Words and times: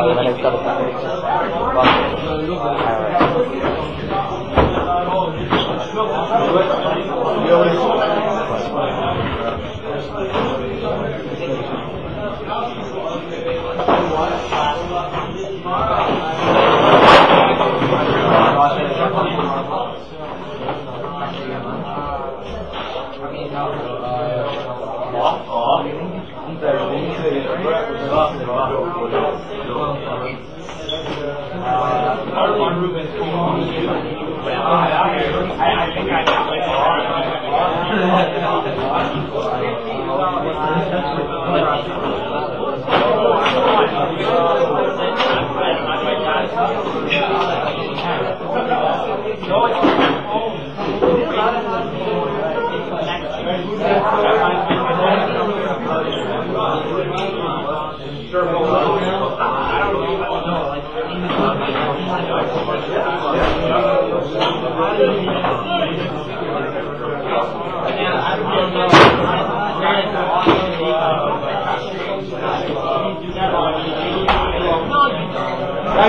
Fabiana 0.00 0.22
Lectarza. 0.22 0.79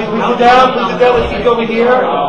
We 0.09 0.19
sit 0.19 0.39
down, 0.39 0.97
down, 0.99 1.19
let's 1.19 1.31
sit 1.31 1.45
over 1.45 1.66
here. 1.66 2.20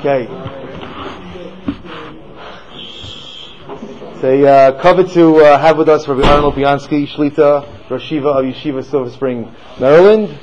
Okay. 0.00 0.26
They 4.20 4.46
uh, 4.46 4.80
covered 4.82 5.08
to 5.12 5.36
uh, 5.36 5.58
have 5.58 5.78
with 5.78 5.88
us 5.88 6.06
Rabbi 6.06 6.28
Aaron 6.28 6.44
Lapiansky, 6.44 7.08
Shlita, 7.08 7.90
Rosh 7.90 8.10
Yeshiva 8.10 8.38
of 8.38 8.44
Yeshiva 8.44 8.84
Silver 8.84 9.10
Spring, 9.10 9.54
Maryland. 9.78 10.38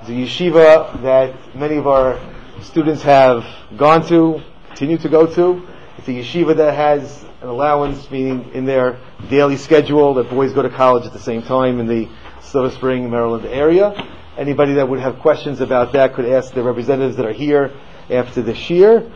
It's 0.00 0.08
a 0.08 0.12
yeshiva 0.12 1.00
that 1.02 1.54
many 1.54 1.76
of 1.76 1.86
our 1.86 2.20
students 2.62 3.02
have 3.02 3.44
gone 3.76 4.04
to, 4.08 4.40
continue 4.68 4.98
to 4.98 5.08
go 5.08 5.26
to. 5.34 5.66
It's 5.98 6.08
a 6.08 6.12
yeshiva 6.12 6.56
that 6.56 6.74
has 6.74 7.24
an 7.40 7.48
allowance, 7.48 8.10
meaning 8.10 8.50
in 8.52 8.64
their 8.66 8.98
daily 9.28 9.56
schedule, 9.56 10.14
that 10.14 10.28
boys 10.28 10.52
go 10.52 10.62
to 10.62 10.70
college 10.70 11.06
at 11.06 11.12
the 11.12 11.18
same 11.18 11.42
time 11.42 11.80
in 11.80 11.86
the 11.86 12.08
Silver 12.42 12.70
Spring, 12.70 13.10
Maryland 13.10 13.46
area. 13.46 13.94
Anybody 14.36 14.74
that 14.74 14.88
would 14.88 15.00
have 15.00 15.18
questions 15.20 15.60
about 15.60 15.92
that 15.92 16.14
could 16.14 16.26
ask 16.26 16.52
the 16.52 16.62
representatives 16.62 17.16
that 17.16 17.26
are 17.26 17.32
here 17.32 17.72
after 18.10 18.42
this 18.42 18.70
year. 18.70 19.10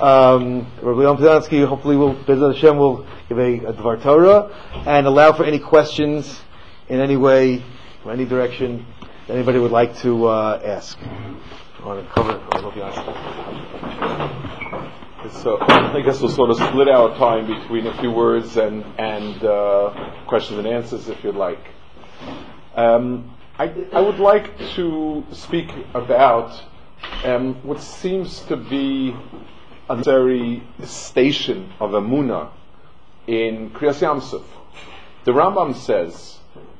Um, 0.00 0.66
Rabbi 0.82 1.02
Yom 1.02 1.16
Podansky 1.16 1.66
hopefully 1.66 1.96
will, 1.96 2.14
B'ezras 2.14 2.54
Hashem 2.54 2.76
will 2.76 3.06
give 3.28 3.38
a, 3.38 3.58
a 3.66 3.72
Dvar 3.72 4.02
Torah 4.02 4.52
and 4.86 5.06
allow 5.06 5.32
for 5.32 5.44
any 5.44 5.58
questions 5.58 6.42
in 6.88 7.00
any 7.00 7.16
way, 7.16 7.64
or 8.04 8.12
any 8.12 8.24
direction 8.24 8.86
anybody 9.28 9.58
would 9.58 9.72
like 9.72 9.96
to 9.98 10.26
uh, 10.26 10.60
ask. 10.64 10.98
I 11.00 11.86
want 11.86 12.06
to 12.06 12.12
cover. 12.12 12.40
So 15.30 15.56
I 15.60 16.02
guess 16.02 16.20
we'll 16.20 16.30
sort 16.30 16.50
of 16.50 16.56
split 16.56 16.86
our 16.86 17.16
time 17.16 17.46
between 17.46 17.86
a 17.86 17.98
few 17.98 18.10
words 18.10 18.58
and 18.58 18.84
and 18.98 19.42
uh, 19.42 20.12
questions 20.26 20.58
and 20.58 20.68
answers, 20.68 21.08
if 21.08 21.24
you'd 21.24 21.34
like. 21.34 21.66
Um, 22.74 23.34
I, 23.58 23.72
I 23.92 24.00
would 24.00 24.18
like 24.18 24.58
to 24.74 25.24
speak 25.32 25.70
about 25.94 26.62
um, 27.24 27.54
what 27.62 27.80
seems 27.80 28.40
to 28.46 28.56
be 28.56 29.16
a 29.88 29.96
necessary 29.96 30.62
station 30.82 31.72
of 31.80 31.92
Emunah 31.92 32.50
in 33.26 33.70
Kriyas 33.70 34.00
Yamsuf. 34.00 34.44
The 35.24 35.32
Rambam 35.32 35.74
says 35.74 36.38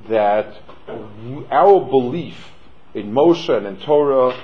that 0.08 0.56
our 1.50 1.80
belief 1.80 2.50
in 2.92 3.10
Moshe 3.10 3.48
and 3.48 3.66
in 3.66 3.78
Torah 3.78 4.36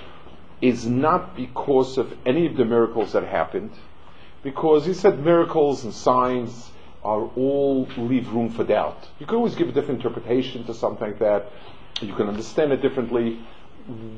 is 0.60 0.86
not 0.86 1.36
because 1.36 1.98
of 1.98 2.12
any 2.26 2.46
of 2.46 2.56
the 2.56 2.64
miracles 2.64 3.12
that 3.12 3.24
happened, 3.24 3.70
because 4.42 4.86
he 4.86 4.94
said 4.94 5.18
miracles 5.24 5.84
and 5.84 5.92
signs 5.92 6.70
are 7.02 7.22
all 7.36 7.86
leave 7.96 8.30
room 8.32 8.50
for 8.50 8.64
doubt. 8.64 9.08
You 9.18 9.26
can 9.26 9.36
always 9.36 9.54
give 9.54 9.68
a 9.68 9.72
different 9.72 10.04
interpretation 10.04 10.64
to 10.64 10.74
something 10.74 11.08
like 11.08 11.18
that. 11.20 11.50
You 12.00 12.14
can 12.14 12.28
understand 12.28 12.72
it 12.72 12.82
differently. 12.82 13.40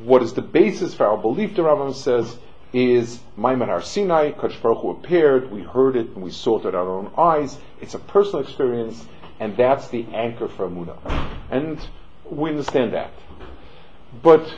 What 0.02 0.22
is 0.22 0.34
the 0.34 0.42
basis 0.42 0.94
for 0.94 1.06
our 1.06 1.16
belief, 1.16 1.54
the 1.54 1.62
Rambam 1.62 1.94
says, 1.94 2.36
is 2.72 3.20
Maamad 3.38 3.66
Har 3.66 3.82
Sinai, 3.82 4.32
Kadosh 4.32 4.60
Baruch 4.60 4.78
Hu 4.78 4.90
appeared, 4.90 5.50
we 5.50 5.62
heard 5.62 5.94
it 5.94 6.08
and 6.08 6.22
we 6.22 6.30
saw 6.30 6.58
it 6.58 6.64
with 6.64 6.74
our 6.74 6.88
own 6.88 7.12
eyes. 7.16 7.56
It's 7.80 7.94
a 7.94 7.98
personal 7.98 8.40
experience, 8.40 9.04
and 9.38 9.56
that's 9.56 9.88
the 9.88 10.04
anchor 10.12 10.48
for 10.48 10.68
Emunah. 10.68 10.98
And 11.50 11.78
we 12.28 12.50
understand 12.50 12.94
that. 12.94 13.12
But 14.22 14.52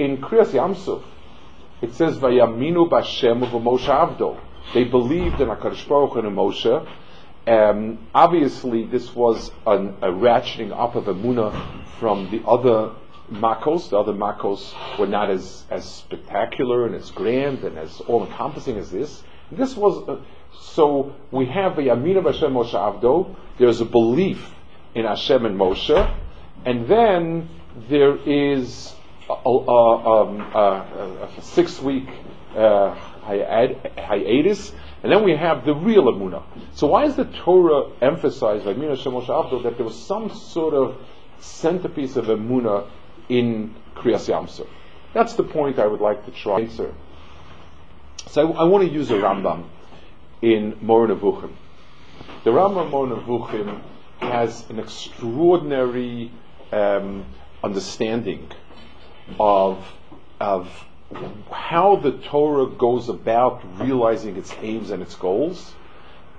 in 0.00 0.16
Kriyas 0.16 0.52
Yamsuf, 0.52 1.02
it 1.82 1.94
says, 1.94 2.18
Vayaminu 2.18 2.88
Bashem 2.88 3.42
Moshe 3.50 3.86
Avdo. 3.86 4.40
They 4.72 4.84
believed 4.84 5.40
in 5.40 5.48
HaKadosh 5.48 5.86
Baruch 5.86 6.16
and 6.16 6.36
Moshe. 6.36 6.88
Um, 7.46 7.98
obviously, 8.14 8.84
this 8.84 9.14
was 9.14 9.50
an, 9.66 9.96
a 10.00 10.08
ratcheting 10.08 10.72
up 10.72 10.94
of 10.94 11.04
Emunah 11.04 11.84
from 11.98 12.30
the 12.30 12.42
other 12.46 12.92
Makos. 13.30 13.90
The 13.90 13.98
other 13.98 14.12
Makos 14.14 14.72
were 14.98 15.06
not 15.06 15.30
as, 15.30 15.64
as 15.70 15.84
spectacular 15.84 16.86
and 16.86 16.94
as 16.94 17.10
grand 17.10 17.64
and 17.64 17.78
as 17.78 18.00
all 18.02 18.24
encompassing 18.24 18.76
as 18.78 18.90
this. 18.90 19.22
This 19.52 19.76
was, 19.76 20.08
uh, 20.08 20.22
so 20.60 21.14
we 21.30 21.46
have 21.46 21.78
a 21.78 21.82
Yamina 21.82 22.22
Moshe 22.22 22.72
Avdo. 22.72 23.36
There's 23.58 23.80
a 23.82 23.86
belief 23.86 24.50
in 24.94 25.04
Hashem 25.04 25.44
and 25.44 25.58
Moshe, 25.58 26.16
and 26.64 26.88
then 26.88 27.48
there 27.88 28.16
is 28.16 28.94
a, 29.30 31.28
six-week 31.42 32.08
uh, 32.56 32.94
hiatus, 33.22 34.72
and 35.02 35.12
then 35.12 35.24
we 35.24 35.36
have 35.36 35.64
the 35.64 35.74
real 35.74 36.04
Emunah. 36.04 36.42
So 36.74 36.88
why 36.88 37.04
is 37.04 37.16
the 37.16 37.24
Torah 37.24 37.90
emphasized 38.00 38.64
by 38.64 38.74
Mina 38.74 38.96
Shemosh 38.96 39.26
Avdo 39.26 39.62
that 39.62 39.76
there 39.76 39.86
was 39.86 39.98
some 39.98 40.34
sort 40.34 40.74
of 40.74 40.96
centerpiece 41.40 42.16
of 42.16 42.26
Emunah 42.26 42.88
in 43.28 43.74
Kriyas 43.94 44.28
Yamsuf? 44.28 44.66
That's 45.14 45.34
the 45.34 45.44
point 45.44 45.78
I 45.78 45.86
would 45.86 46.00
like 46.00 46.24
to 46.26 46.32
try 46.32 46.58
to 46.58 46.70
answer. 46.70 46.94
So 48.28 48.52
I, 48.52 48.60
I 48.60 48.64
want 48.64 48.86
to 48.86 48.92
use 48.92 49.10
a 49.10 49.14
Rambam 49.14 49.64
in 50.42 50.76
Moreh 50.80 51.08
Nevuchim. 51.08 51.52
The 52.44 52.50
Rambam 52.50 52.90
Moreh 52.90 53.16
Nevuchim 53.16 53.80
has 54.20 54.68
an 54.70 54.78
extraordinary 54.78 56.30
um, 56.72 57.24
understanding 57.64 58.50
of, 59.38 59.84
of 60.40 60.68
how 61.50 61.96
the 61.96 62.12
Torah 62.12 62.66
goes 62.66 63.08
about 63.08 63.62
realizing 63.80 64.36
its 64.36 64.54
aims 64.60 64.90
and 64.90 65.02
its 65.02 65.14
goals, 65.14 65.74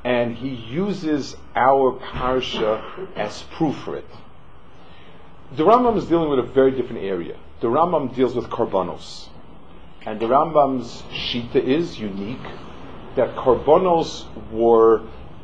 and 0.03 0.35
he 0.35 0.49
uses 0.49 1.35
our 1.55 1.99
parsha 1.99 2.81
as 3.15 3.43
proof 3.53 3.75
for 3.77 3.95
it. 3.97 4.07
The 5.55 5.63
Rambam 5.63 5.97
is 5.97 6.05
dealing 6.05 6.29
with 6.29 6.39
a 6.39 6.43
very 6.53 6.71
different 6.71 7.03
area. 7.03 7.37
The 7.59 7.67
Rambam 7.67 8.15
deals 8.15 8.33
with 8.33 8.49
korbanos, 8.49 9.27
and 10.05 10.19
the 10.19 10.27
Rambam's 10.27 11.03
shita 11.11 11.57
is 11.57 11.99
unique 11.99 12.39
that 13.15 13.35
korbanos 13.35 14.25
were 14.51 15.03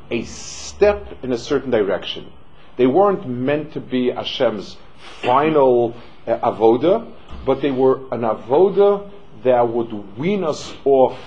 a 0.10 0.24
step 0.24 1.24
in 1.24 1.34
a 1.34 1.38
certain 1.38 1.70
direction. 1.70 2.32
They 2.78 2.88
weren't 2.88 3.28
meant 3.28 3.74
to 3.74 3.82
be 3.82 4.10
Hashem's 4.10 4.78
final 5.22 5.96
Uh, 6.28 6.52
avoda, 6.52 7.10
but 7.46 7.62
they 7.62 7.72
were 7.72 8.00
an 8.12 8.22
avoda 8.22 9.10
that 9.44 9.66
would 9.70 10.18
wean 10.18 10.44
us 10.44 10.76
off 10.84 11.18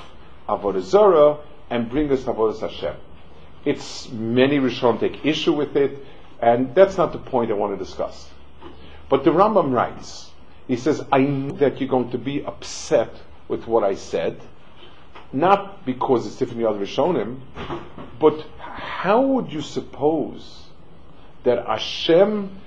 avodah 0.47 0.83
zara 0.83 1.39
and 1.71 1.89
bring 1.89 2.13
us 2.13 2.25
avodah 2.25 2.61
Hashem. 2.61 2.97
It's 3.65 4.11
many 4.11 4.59
Rishon 4.59 5.01
take 5.01 5.25
issue 5.25 5.55
with 5.55 5.75
it, 5.75 6.05
and 6.39 6.75
that's 6.75 6.99
not 6.99 7.13
the 7.13 7.19
point 7.19 7.51
I 7.51 7.55
want 7.55 7.79
to 7.79 7.83
discuss. 7.83 8.29
But 9.09 9.25
the 9.25 9.31
Rambam 9.31 9.73
writes, 9.73 10.31
he 10.69 10.77
says, 10.77 11.03
I 11.11 11.21
know 11.21 11.55
that 11.57 11.81
you're 11.81 11.89
going 11.89 12.11
to 12.11 12.19
be 12.19 12.45
upset 12.45 13.15
with 13.49 13.67
what 13.67 13.83
I 13.83 13.95
said, 13.95 14.39
not 15.33 15.87
because 15.87 16.27
it's 16.27 16.37
different 16.37 16.59
than 16.59 16.65
the 16.65 16.71
other 16.71 16.85
Rishonim, 16.85 17.41
but 18.21 18.45
how 18.59 19.23
would 19.23 19.53
you 19.53 19.63
suppose 19.63 20.65
that 21.45 21.67
Hashem 21.67 22.61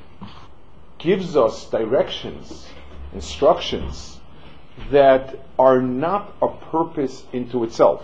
gives 1.03 1.35
us 1.35 1.69
directions, 1.69 2.65
instructions 3.13 4.19
that 4.89 5.37
are 5.59 5.81
not 5.81 6.33
a 6.41 6.47
purpose 6.47 7.23
into 7.33 7.63
itself. 7.63 8.03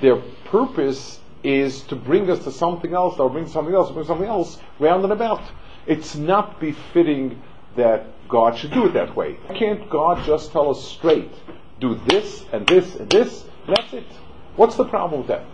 Their 0.00 0.16
purpose 0.46 1.20
is 1.44 1.82
to 1.82 1.96
bring 1.96 2.28
us 2.28 2.42
to 2.44 2.50
something 2.50 2.92
else, 2.92 3.18
or 3.20 3.30
bring 3.30 3.46
something 3.46 3.74
else, 3.74 3.90
or 3.90 3.94
bring 3.94 4.06
something 4.06 4.28
else, 4.28 4.58
round 4.80 5.04
and 5.04 5.12
about. 5.12 5.42
It's 5.86 6.16
not 6.16 6.58
befitting 6.58 7.40
that 7.76 8.06
God 8.28 8.58
should 8.58 8.72
do 8.72 8.86
it 8.86 8.94
that 8.94 9.14
way. 9.14 9.38
Can't 9.54 9.88
God 9.88 10.24
just 10.24 10.50
tell 10.50 10.70
us 10.70 10.82
straight, 10.82 11.30
do 11.80 11.94
this 12.06 12.44
and 12.52 12.66
this 12.66 12.96
and 12.96 13.08
this, 13.08 13.44
and 13.66 13.76
that's 13.76 13.92
it? 13.92 14.06
What's 14.56 14.76
the 14.76 14.84
problem 14.84 15.20
with 15.20 15.28
that? 15.28 15.44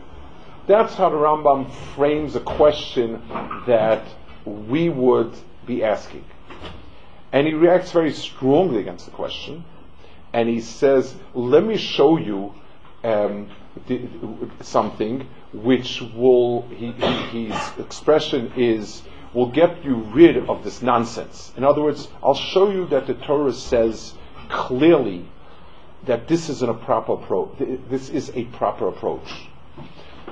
That's 0.67 0.95
how 0.95 1.11
the 1.11 1.17
Rambam 1.17 1.71
frames 1.95 2.37
a 2.37 2.41
question 2.41 3.21
that 3.67 4.07
we 4.45 4.89
would 4.89 5.35
be 5.67 5.83
asking. 5.83 6.25
And 7.33 7.47
he 7.47 7.55
reacts 7.55 7.93
very 7.93 8.13
strongly 8.13 8.81
against 8.81 9.07
the 9.07 9.13
question. 9.13 9.65
And 10.33 10.49
he 10.49 10.61
says, 10.61 11.15
let 11.35 11.65
me 11.65 11.77
show 11.77 12.17
you 12.17 12.55
um, 13.05 13.51
something 14.61 15.27
which 15.53 16.01
will, 16.15 16.63
he, 16.69 16.93
he, 16.93 17.47
his 17.47 17.71
expression 17.79 18.53
is, 18.57 19.03
will 19.33 19.51
get 19.51 19.85
you 19.85 19.95
rid 19.95 20.37
of 20.37 20.65
this 20.65 20.83
nonsense. 20.83 21.53
In 21.57 21.65
other 21.65 21.83
words, 21.83 22.09
I'll 22.23 22.35
show 22.35 22.71
you 22.71 22.87
that 22.87 23.07
the 23.07 23.15
Torah 23.15 23.53
says 23.53 24.15
clearly 24.49 25.25
that 26.07 26.29
this 26.29 26.49
is 26.49 26.63
a 26.63 26.75
proper 26.75 27.13
approach. 27.15 27.59
This 27.89 28.09
is 28.09 28.31
a 28.35 28.45
proper 28.45 28.89
approach. 28.89 29.49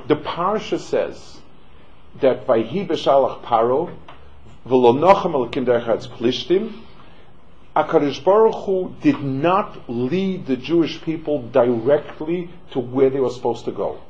The 0.06 0.16
parsha 0.16 0.78
says 0.78 1.40
that 2.20 2.46
Vayhi 2.46 2.88
b'shalach 2.88 3.42
paro 3.42 3.94
v'lo 4.66 4.98
nochem 4.98 5.34
el 5.34 5.48
plishtim 5.48 6.72
HaKadosh 7.78 8.24
Baruch 8.24 8.56
Hu 8.64 8.92
did 9.02 9.22
not 9.22 9.88
lead 9.88 10.46
the 10.46 10.56
Jewish 10.56 11.00
people 11.00 11.42
directly 11.42 12.50
to 12.72 12.80
where 12.80 13.08
they 13.08 13.20
were 13.20 13.30
supposed 13.30 13.66
to 13.66 13.70
go. 13.70 14.00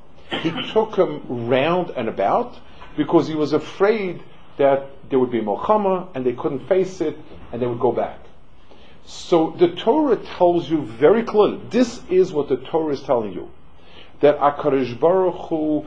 He 0.41 0.51
took 0.73 0.97
them 0.97 1.21
round 1.29 1.91
and 1.91 2.09
about 2.09 2.57
because 2.97 3.29
he 3.29 3.35
was 3.35 3.53
afraid 3.53 4.23
that 4.57 4.87
there 5.11 5.19
would 5.19 5.31
be 5.31 5.43
milchama 5.43 6.09
and 6.15 6.25
they 6.25 6.33
couldn't 6.33 6.67
face 6.67 7.03
it 7.03 7.19
and 7.53 7.61
they 7.61 7.67
would 7.67 7.79
go 7.79 7.93
back. 7.93 8.19
So 9.05 9.55
the 9.59 9.69
Torah 9.69 10.17
tells 10.17 10.71
you 10.71 10.87
very 10.87 11.23
clearly, 11.23 11.61
this 11.69 12.01
is 12.09 12.33
what 12.33 12.49
the 12.49 12.57
Torah 12.57 12.95
is 12.95 13.03
telling 13.03 13.35
you, 13.35 13.51
that 14.21 14.39
HaKadosh 14.39 14.99
Baruch 14.99 15.49
Hu 15.51 15.87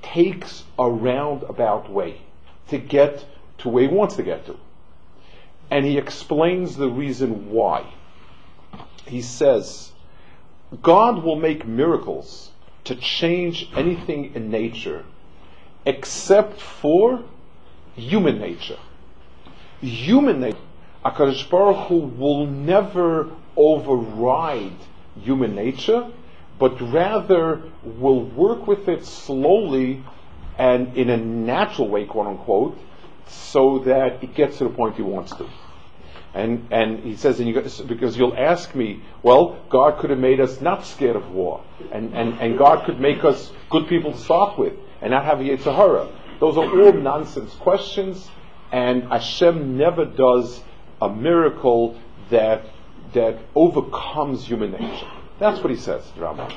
takes 0.00 0.64
a 0.78 0.88
roundabout 0.88 1.92
way 1.92 2.22
to 2.68 2.78
get 2.78 3.22
to 3.58 3.68
where 3.68 3.86
he 3.86 3.94
wants 3.94 4.16
to 4.16 4.22
get 4.22 4.46
to 4.46 4.56
and 5.70 5.84
he 5.84 5.98
explains 5.98 6.76
the 6.76 6.88
reason 6.88 7.50
why. 7.50 7.92
He 9.06 9.22
says, 9.22 9.92
God 10.82 11.22
will 11.22 11.36
make 11.36 11.66
miracles 11.66 12.50
to 12.84 12.94
change 12.94 13.70
anything 13.74 14.34
in 14.34 14.50
nature 14.50 15.04
except 15.84 16.60
for 16.60 17.22
human 17.94 18.38
nature. 18.38 18.78
Human 19.80 20.40
nature, 20.40 20.58
HaKadosh 21.04 21.48
Baruch 21.48 21.88
Hu 21.88 21.98
will 21.98 22.46
never 22.46 23.30
override 23.56 24.76
human 25.20 25.54
nature, 25.54 26.10
but 26.58 26.80
rather 26.80 27.62
will 27.82 28.22
work 28.22 28.66
with 28.66 28.88
it 28.88 29.04
slowly 29.06 30.02
and 30.58 30.96
in 30.96 31.08
a 31.08 31.16
natural 31.16 31.88
way, 31.88 32.04
quote 32.04 32.26
unquote, 32.26 32.78
so 33.30 33.80
that 33.80 34.22
it 34.22 34.34
gets 34.34 34.58
to 34.58 34.64
the 34.64 34.70
point 34.70 34.96
he 34.96 35.02
wants 35.02 35.32
to. 35.36 35.48
And, 36.34 36.68
and 36.70 37.00
he 37.00 37.16
says, 37.16 37.40
and 37.40 37.48
you, 37.48 37.60
because 37.86 38.16
you'll 38.16 38.36
ask 38.36 38.74
me, 38.74 39.02
well, 39.22 39.58
God 39.70 39.98
could 39.98 40.10
have 40.10 40.18
made 40.18 40.40
us 40.40 40.60
not 40.60 40.84
scared 40.84 41.16
of 41.16 41.30
war, 41.30 41.64
and, 41.90 42.14
and, 42.14 42.38
and 42.38 42.58
God 42.58 42.84
could 42.84 43.00
make 43.00 43.24
us 43.24 43.50
good 43.70 43.88
people 43.88 44.12
to 44.12 44.18
start 44.18 44.58
with, 44.58 44.74
and 45.00 45.10
not 45.10 45.24
have 45.24 45.40
a 45.40 45.44
Yetzer 45.44 46.12
Those 46.38 46.56
are 46.56 46.80
all 46.80 46.92
nonsense 46.92 47.54
questions, 47.54 48.28
and 48.70 49.04
Hashem 49.04 49.78
never 49.78 50.04
does 50.04 50.62
a 51.00 51.08
miracle 51.08 51.98
that, 52.30 52.66
that 53.14 53.38
overcomes 53.54 54.44
human 54.44 54.72
nature. 54.72 55.10
That's 55.38 55.60
what 55.60 55.70
he 55.70 55.76
says, 55.76 56.04
Rama. 56.16 56.54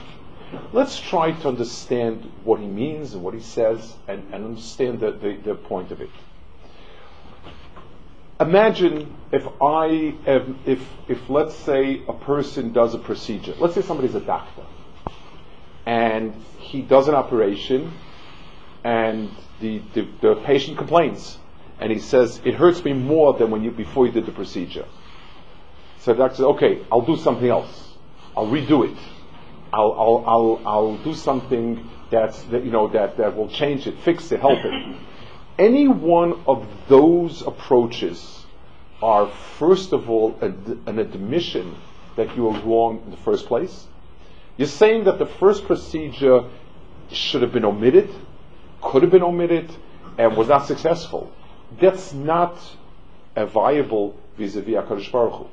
Let's 0.74 1.00
try 1.00 1.32
to 1.32 1.48
understand 1.48 2.30
what 2.44 2.60
he 2.60 2.68
means 2.68 3.14
and 3.14 3.24
what 3.24 3.34
he 3.34 3.40
says, 3.40 3.96
and, 4.08 4.34
and 4.34 4.44
understand 4.44 5.00
the, 5.00 5.12
the, 5.12 5.38
the 5.44 5.56
point 5.56 5.92
of 5.92 6.02
it 6.02 6.10
imagine 8.42 9.16
if 9.32 9.48
I, 9.62 10.16
if, 10.26 10.82
if 11.08 11.30
let's 11.30 11.56
say 11.56 12.04
a 12.08 12.14
person 12.14 12.74
does 12.74 12.94
a 12.94 12.98
procedure, 12.98 13.54
let's 13.60 13.76
say 13.76 13.82
somebody's 13.82 14.16
a 14.16 14.20
doctor, 14.20 14.64
and 15.86 16.34
he 16.58 16.82
does 16.82 17.08
an 17.08 17.16
operation, 17.16 17.94
and 18.84 19.30
the, 19.60 19.82
the, 19.94 20.08
the 20.22 20.36
patient 20.46 20.78
complains, 20.78 21.38
and 21.80 21.92
he 21.92 22.00
says, 22.00 22.42
it 22.44 22.56
hurts 22.56 22.84
me 22.84 22.94
more 22.94 23.34
than 23.34 23.52
when 23.52 23.64
you, 23.64 23.72
before 23.72 24.06
you 24.06 24.12
did 24.12 24.26
the 24.26 24.32
procedure. 24.32 24.86
So 26.00 26.14
the 26.14 26.20
doctor 26.20 26.38
says, 26.38 26.46
okay, 26.46 26.86
I'll 26.92 27.06
do 27.06 27.18
something 27.18 27.48
else. 27.48 27.94
I'll 28.36 28.48
redo 28.48 28.92
it. 28.92 28.98
I'll, 29.74 29.94
I'll, 29.94 30.24
I'll, 30.28 30.62
I'll 30.66 30.98
do 30.98 31.14
something 31.14 31.90
that's, 32.10 32.42
that, 32.44 32.66
you 32.66 32.72
know, 32.72 32.88
that, 32.90 33.18
that 33.18 33.36
will 33.36 33.50
change 33.50 33.88
it, 33.88 34.00
fix 34.00 34.32
it, 34.32 34.40
help 34.42 34.60
it 34.64 34.96
any 35.62 35.88
one 35.88 36.42
of 36.48 36.68
those 36.88 37.44
approaches 37.44 38.46
are, 39.00 39.28
first 39.60 39.94
of 39.94 40.10
all, 40.10 40.36
an 40.42 40.98
admission 40.98 41.76
that 42.16 42.36
you 42.36 42.46
were 42.46 42.60
wrong 42.62 43.04
in 43.06 43.12
the 43.12 43.18
first 43.18 43.46
place. 43.46 43.88
You're 44.58 44.68
saying 44.68 45.04
that 45.04 45.20
the 45.20 45.28
first 45.28 45.66
procedure 45.66 46.46
should 47.12 47.44
have 47.44 47.54
been 47.54 47.66
omitted, 47.66 48.10
could 48.82 49.04
have 49.04 49.12
been 49.12 49.22
omitted, 49.22 49.70
and 50.18 50.36
was 50.36 50.48
not 50.48 50.66
successful. 50.66 51.32
That's 51.80 52.12
not 52.12 52.58
a 53.36 53.46
viable 53.46 54.18
vis-a-vis 54.38 54.76
HaKadosh 54.76 55.12
Baruch 55.12 55.34
Hu. 55.34 55.48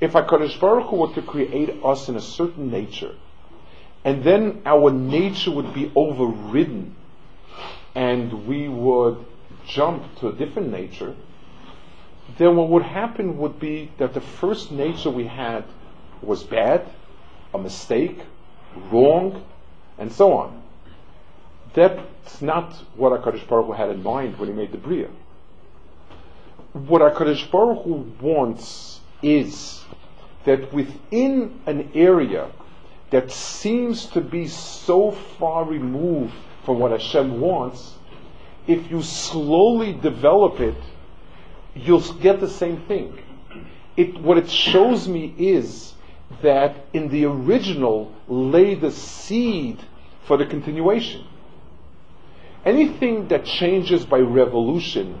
If 0.00 0.12
HaKadosh 0.12 0.60
Baruch 0.60 0.86
Hu 0.90 0.96
were 0.96 1.14
to 1.14 1.22
create 1.22 1.84
us 1.84 2.08
in 2.08 2.14
a 2.14 2.20
certain 2.20 2.70
nature, 2.70 3.16
and 4.04 4.22
then 4.22 4.62
our 4.64 4.92
nature 4.92 5.50
would 5.50 5.74
be 5.74 5.90
overridden 5.96 6.94
and 7.94 8.46
we 8.46 8.68
would 8.68 9.24
jump 9.66 10.02
to 10.16 10.28
a 10.28 10.32
different 10.32 10.70
nature, 10.70 11.14
then 12.38 12.56
what 12.56 12.68
would 12.68 12.82
happen 12.82 13.38
would 13.38 13.60
be 13.60 13.90
that 13.98 14.14
the 14.14 14.20
first 14.20 14.72
nature 14.72 15.10
we 15.10 15.26
had 15.26 15.64
was 16.22 16.42
bad, 16.42 16.86
a 17.52 17.58
mistake, 17.58 18.18
wrong, 18.90 19.44
and 19.98 20.12
so 20.12 20.32
on. 20.32 20.62
That's 21.74 22.40
not 22.40 22.72
what 22.96 23.12
HaKadosh 23.20 23.46
Baruch 23.46 23.66
Hu 23.66 23.72
had 23.72 23.90
in 23.90 24.02
mind 24.02 24.38
when 24.38 24.48
he 24.48 24.54
made 24.54 24.72
the 24.72 24.78
Bria. 24.78 25.08
What 26.72 27.02
HaKadosh 27.02 27.50
Baruch 27.50 27.84
Hu 27.84 28.12
wants 28.20 29.00
is 29.22 29.84
that 30.44 30.72
within 30.72 31.60
an 31.66 31.90
area 31.94 32.50
that 33.10 33.30
seems 33.30 34.06
to 34.06 34.20
be 34.20 34.48
so 34.48 35.12
far 35.12 35.64
removed 35.64 36.34
from 36.64 36.78
what 36.78 36.92
Hashem 36.92 37.40
wants, 37.40 37.94
if 38.66 38.90
you 38.90 39.02
slowly 39.02 39.92
develop 39.92 40.60
it, 40.60 40.76
you'll 41.74 42.00
get 42.14 42.40
the 42.40 42.48
same 42.48 42.82
thing. 42.82 43.18
It, 43.96 44.20
what 44.20 44.38
it 44.38 44.50
shows 44.50 45.06
me 45.06 45.34
is 45.38 45.94
that 46.42 46.86
in 46.92 47.08
the 47.08 47.26
original 47.26 48.12
lay 48.28 48.74
the 48.74 48.90
seed 48.90 49.78
for 50.24 50.36
the 50.36 50.46
continuation. 50.46 51.26
Anything 52.64 53.28
that 53.28 53.44
changes 53.44 54.06
by 54.06 54.18
revolution 54.18 55.20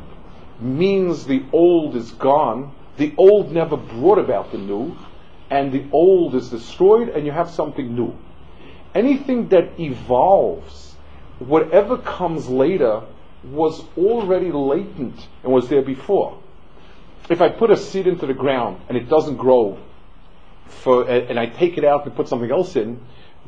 means 0.60 1.26
the 1.26 1.44
old 1.52 1.94
is 1.94 2.10
gone, 2.12 2.74
the 2.96 3.14
old 3.18 3.52
never 3.52 3.76
brought 3.76 4.18
about 4.18 4.50
the 4.50 4.58
new, 4.58 4.96
and 5.50 5.70
the 5.72 5.84
old 5.92 6.34
is 6.34 6.48
destroyed 6.48 7.10
and 7.10 7.26
you 7.26 7.32
have 7.32 7.50
something 7.50 7.94
new. 7.94 8.16
Anything 8.94 9.48
that 9.48 9.78
evolves, 9.78 10.93
whatever 11.38 11.98
comes 11.98 12.48
later, 12.48 13.02
was 13.44 13.84
already 13.98 14.50
latent 14.50 15.28
and 15.42 15.52
was 15.52 15.68
there 15.68 15.82
before. 15.82 16.38
If 17.28 17.40
I 17.40 17.48
put 17.48 17.70
a 17.70 17.76
seed 17.76 18.06
into 18.06 18.26
the 18.26 18.34
ground 18.34 18.80
and 18.88 18.96
it 18.96 19.08
doesn't 19.08 19.36
grow, 19.36 19.78
for, 20.66 21.08
and 21.08 21.38
I 21.38 21.46
take 21.46 21.76
it 21.76 21.84
out 21.84 22.06
and 22.06 22.16
put 22.16 22.28
something 22.28 22.50
else 22.50 22.76
in, 22.76 23.00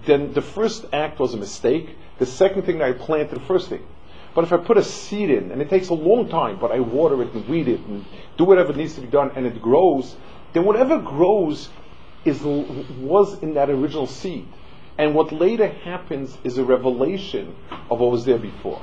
then 0.05 0.33
the 0.35 0.43
first 0.43 0.87
act 0.93 1.19
was 1.19 1.35
a 1.35 1.37
mistake. 1.37 1.97
The 2.19 2.26
second 2.26 2.62
thing 2.62 2.78
that 2.78 2.88
I 2.88 2.93
planted, 2.93 3.37
the 3.37 3.40
first 3.40 3.69
thing. 3.69 3.87
But 4.35 4.45
if 4.45 4.52
I 4.52 4.59
put 4.59 4.76
a 4.76 4.83
seed 4.83 5.31
in, 5.31 5.50
and 5.50 5.62
it 5.62 5.71
takes 5.71 5.88
a 5.88 5.95
long 5.95 6.28
time, 6.28 6.59
but 6.59 6.71
I 6.71 6.81
water 6.81 7.23
it 7.23 7.33
and 7.33 7.49
weed 7.49 7.69
it 7.69 7.81
and 7.81 8.05
do 8.37 8.45
whatever 8.45 8.75
needs 8.75 8.95
to 8.95 9.00
be 9.00 9.07
done, 9.07 9.31
and 9.35 9.47
it 9.47 9.62
grows, 9.62 10.14
then 10.52 10.64
whatever 10.64 10.99
grows 10.99 11.71
is 12.25 12.43
was 12.43 13.43
in 13.43 13.55
that 13.55 13.71
original 13.71 14.07
seed. 14.07 14.47
And 14.99 15.15
what 15.15 15.33
later 15.33 15.69
happens 15.69 16.37
is 16.43 16.59
a 16.59 16.65
revelation 16.65 17.55
of 17.91 18.00
what 18.00 18.11
was 18.11 18.25
there 18.25 18.38
before. 18.38 18.83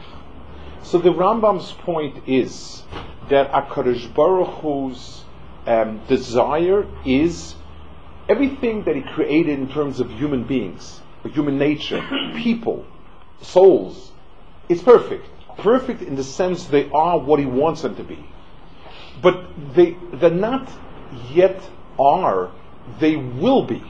So 0.83 0.99
the 0.99 1.09
Rambam's 1.09 1.71
point 1.71 2.27
is 2.27 2.83
that 3.29 3.51
Akadosh 3.51 4.13
Baruch 4.13 4.61
Hu's 4.61 5.23
um, 5.65 6.01
desire 6.07 6.85
is 7.05 7.55
everything 8.29 8.83
that 8.83 8.95
he 8.95 9.01
created 9.01 9.57
in 9.57 9.69
terms 9.69 9.99
of 9.99 10.11
human 10.11 10.43
beings, 10.43 11.01
human 11.23 11.57
nature, 11.57 12.05
people, 12.35 12.85
souls, 13.41 14.11
is 14.69 14.81
perfect. 14.81 15.25
Perfect 15.57 16.01
in 16.01 16.15
the 16.15 16.23
sense 16.23 16.65
they 16.65 16.89
are 16.91 17.17
what 17.17 17.39
he 17.39 17.45
wants 17.45 17.81
them 17.81 17.95
to 17.95 18.03
be. 18.03 18.23
But 19.21 19.45
they, 19.73 19.95
they're 20.13 20.29
not 20.29 20.69
yet 21.31 21.61
are, 21.99 22.51
they 22.99 23.15
will 23.15 23.63
be. 23.63 23.83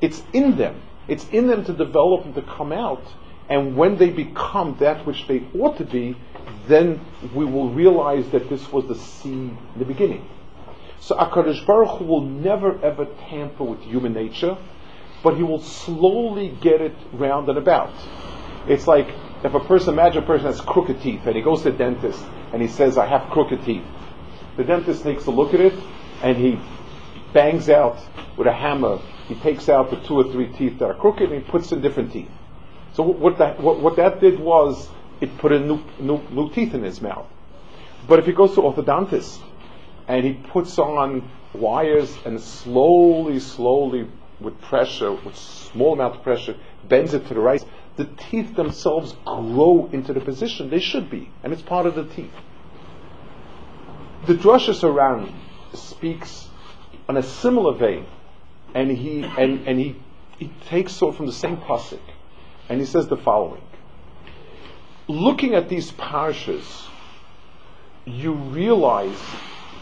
It's 0.00 0.22
in 0.32 0.56
them. 0.56 0.80
It's 1.10 1.28
in 1.30 1.48
them 1.48 1.64
to 1.64 1.72
develop 1.72 2.24
and 2.24 2.34
to 2.36 2.42
come 2.42 2.72
out. 2.72 3.02
And 3.48 3.76
when 3.76 3.96
they 3.96 4.10
become 4.10 4.76
that 4.78 5.04
which 5.04 5.26
they 5.26 5.44
ought 5.58 5.76
to 5.78 5.84
be, 5.84 6.16
then 6.68 7.04
we 7.34 7.44
will 7.44 7.70
realize 7.70 8.30
that 8.30 8.48
this 8.48 8.70
was 8.72 8.86
the 8.86 8.94
seed 8.94 9.32
in 9.32 9.58
the 9.76 9.84
beginning. 9.84 10.24
So 11.00 11.16
Akadosh 11.16 11.66
Baruch 11.66 11.98
Hu 11.98 12.04
will 12.04 12.20
never 12.20 12.80
ever 12.84 13.06
tamper 13.28 13.64
with 13.64 13.80
human 13.80 14.12
nature, 14.12 14.56
but 15.24 15.36
he 15.36 15.42
will 15.42 15.60
slowly 15.60 16.56
get 16.60 16.80
it 16.80 16.94
round 17.12 17.48
and 17.48 17.58
about. 17.58 17.92
It's 18.68 18.86
like 18.86 19.08
if 19.42 19.52
a 19.52 19.60
person, 19.60 19.94
imagine 19.94 20.22
a 20.22 20.26
person 20.26 20.46
has 20.46 20.60
crooked 20.60 21.02
teeth 21.02 21.26
and 21.26 21.34
he 21.34 21.42
goes 21.42 21.62
to 21.62 21.72
the 21.72 21.78
dentist 21.78 22.22
and 22.52 22.62
he 22.62 22.68
says, 22.68 22.96
I 22.96 23.06
have 23.06 23.30
crooked 23.30 23.64
teeth. 23.64 23.84
The 24.56 24.62
dentist 24.62 25.02
takes 25.02 25.26
a 25.26 25.32
look 25.32 25.54
at 25.54 25.60
it 25.60 25.74
and 26.22 26.36
he 26.36 26.60
bangs 27.32 27.68
out 27.68 27.98
with 28.36 28.46
a 28.46 28.52
hammer. 28.52 29.00
He 29.30 29.36
takes 29.36 29.68
out 29.68 29.90
the 29.90 29.96
two 29.96 30.16
or 30.18 30.24
three 30.24 30.48
teeth 30.48 30.80
that 30.80 30.86
are 30.86 30.94
crooked 30.94 31.30
and 31.30 31.40
he 31.40 31.48
puts 31.48 31.70
in 31.70 31.80
different 31.80 32.12
teeth. 32.12 32.32
So 32.94 33.04
what 33.04 33.38
that, 33.38 33.60
what, 33.60 33.78
what 33.78 33.94
that 33.94 34.20
did 34.20 34.40
was 34.40 34.88
it 35.20 35.38
put 35.38 35.52
in 35.52 35.68
new, 35.68 35.84
new, 36.00 36.20
new 36.32 36.50
teeth 36.50 36.74
in 36.74 36.82
his 36.82 37.00
mouth. 37.00 37.28
But 38.08 38.18
if 38.18 38.26
he 38.26 38.32
goes 38.32 38.56
to 38.56 38.62
orthodontist 38.62 39.38
and 40.08 40.26
he 40.26 40.32
puts 40.32 40.80
on 40.80 41.30
wires 41.54 42.12
and 42.24 42.40
slowly, 42.40 43.38
slowly, 43.38 44.08
with 44.40 44.60
pressure, 44.62 45.12
with 45.12 45.36
small 45.36 45.92
amount 45.92 46.16
of 46.16 46.22
pressure, 46.24 46.56
bends 46.88 47.14
it 47.14 47.28
to 47.28 47.34
the 47.34 47.40
right, 47.40 47.64
the 47.96 48.06
teeth 48.06 48.56
themselves 48.56 49.14
grow 49.24 49.88
into 49.92 50.12
the 50.12 50.20
position 50.20 50.70
they 50.70 50.80
should 50.80 51.08
be, 51.08 51.30
and 51.44 51.52
it's 51.52 51.62
part 51.62 51.86
of 51.86 51.94
the 51.94 52.04
teeth. 52.04 52.32
The 54.26 54.34
Drashos 54.34 54.80
HaRan 54.80 55.32
speaks 55.74 56.48
on 57.08 57.16
a 57.16 57.22
similar 57.22 57.74
vein, 57.74 58.06
and 58.74 58.90
he 58.90 59.22
and, 59.22 59.66
and 59.66 59.78
he, 59.78 59.96
he 60.38 60.50
takes 60.68 60.92
so 60.92 61.12
from 61.12 61.26
the 61.26 61.32
same 61.32 61.56
pasuk, 61.56 62.00
and 62.68 62.80
he 62.80 62.86
says 62.86 63.08
the 63.08 63.16
following: 63.16 63.62
Looking 65.08 65.54
at 65.54 65.68
these 65.68 65.92
parshas, 65.92 66.86
you 68.04 68.32
realize 68.32 69.18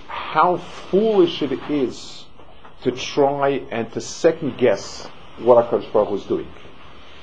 how 0.07 0.57
foolish 0.57 1.42
it 1.42 1.52
is 1.71 2.25
to 2.83 2.92
try 2.92 3.62
and 3.71 3.92
to 3.92 4.00
second 4.00 4.59
guess 4.59 5.07
what 5.38 5.64
HaKadosh 5.64 5.92
Baruch 5.92 6.11
was 6.11 6.25
doing. 6.25 6.49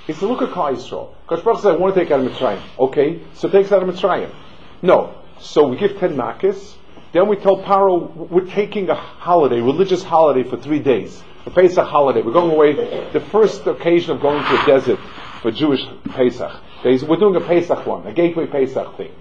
If 0.07 0.21
you 0.21 0.27
look 0.27 0.41
at 0.41 0.49
Klal 0.49 0.75
Yisrael, 0.75 1.13
Baruch 1.27 1.61
said, 1.61 1.73
I 1.73 1.77
want 1.77 1.95
to 1.95 1.99
take 1.99 2.11
out 2.11 2.19
of 2.19 2.31
Mitzrayim. 2.31 2.61
Okay, 2.79 3.21
so 3.33 3.49
takes 3.49 3.71
out 3.71 3.81
of 3.81 3.89
Mitzrayim. 3.89 4.33
No. 4.81 5.15
So 5.39 5.67
we 5.67 5.77
give 5.77 5.97
ten 5.97 6.15
makis, 6.15 6.75
then 7.11 7.27
we 7.27 7.37
tell 7.37 7.61
Paro, 7.63 8.13
we're 8.29 8.45
taking 8.45 8.89
a 8.89 8.95
holiday, 8.95 9.61
religious 9.61 10.03
holiday 10.03 10.47
for 10.47 10.57
three 10.57 10.79
days. 10.79 11.23
The 11.45 11.51
Pesach 11.51 11.87
holiday. 11.87 12.23
We're 12.23 12.33
going 12.33 12.49
away, 12.51 12.73
the 13.13 13.19
first 13.19 13.67
occasion 13.67 14.15
of 14.15 14.19
going 14.19 14.43
to 14.43 14.63
a 14.63 14.65
desert 14.65 14.99
for 15.43 15.51
Jewish 15.51 15.85
Pesach. 16.09 16.51
We're 16.83 17.17
doing 17.17 17.35
a 17.35 17.41
Pesach 17.41 17.85
one, 17.85 18.07
a 18.07 18.13
gateway 18.13 18.47
Pesach 18.47 18.97
thing. 18.97 19.11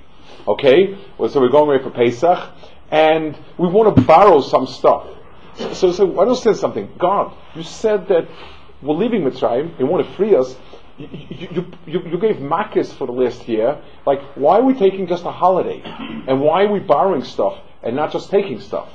Okay? 0.49 0.99
Well, 1.19 1.29
so 1.29 1.39
we're 1.39 1.51
going 1.51 1.69
away 1.69 1.83
for 1.83 1.91
Pesach 1.91 2.39
and 2.91 3.39
we 3.59 3.69
want 3.69 3.95
to 3.95 4.03
borrow 4.03 4.41
some 4.41 4.67
stuff. 4.67 5.07
So, 5.75 5.93
so 5.93 6.19
I 6.19 6.25
don't 6.25 6.37
say 6.37 6.55
something. 6.55 6.93
God, 6.99 7.35
you 7.55 7.63
said 7.63 8.09
that 8.09 8.27
we're 8.81 8.95
leaving 8.95 9.23
Mitzrayim, 9.23 9.79
you 9.79 9.87
want 9.87 10.07
to 10.07 10.13
free 10.15 10.35
us. 10.35 10.57
You, 10.97 11.09
you, 11.29 11.67
you, 11.87 12.03
you 12.07 12.19
gave 12.19 12.37
makis 12.37 12.91
for 12.97 13.07
the 13.07 13.13
last 13.13 13.47
year. 13.49 13.83
Like, 14.07 14.21
why 14.35 14.61
are 14.61 14.65
we 14.65 14.75
taking 14.75 15.09
just 15.09 15.25
a 15.25 15.31
holiday? 15.31 15.83
And 15.85 16.41
why 16.41 16.65
are 16.65 16.73
we 16.73 16.81
borrowing 16.81 17.25
stuff 17.25 17.59
and 17.83 17.95
not 17.95 18.13
just 18.13 18.31
taking 18.31 18.61
stuff? 18.61 18.89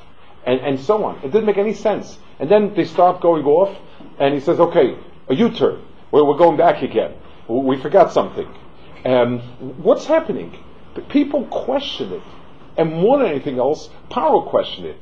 And, 0.46 0.60
and 0.62 0.80
so 0.80 1.04
on. 1.04 1.18
It 1.18 1.32
didn't 1.32 1.46
make 1.46 1.58
any 1.58 1.74
sense. 1.74 2.18
And 2.40 2.50
then 2.50 2.74
they 2.74 2.86
start 2.86 3.22
going 3.22 3.46
off, 3.46 3.78
and 4.18 4.34
he 4.34 4.40
says, 4.40 4.60
okay, 4.60 4.98
a 5.28 5.36
U-turn. 5.36 5.84
We're, 6.12 6.24
we're 6.24 6.38
going 6.38 6.58
back 6.58 6.82
again. 6.82 7.14
We 7.48 7.80
forgot 7.82 8.14
something. 8.14 8.48
Um, 9.06 9.40
what's 9.84 10.06
happening? 10.06 10.58
People 11.10 11.46
question 11.46 12.14
it. 12.14 12.22
And 12.78 12.94
more 12.94 13.18
than 13.20 13.28
anything 13.28 13.60
else, 13.60 13.90
Paro 14.10 14.48
questioned 14.48 14.88
it. 14.88 15.02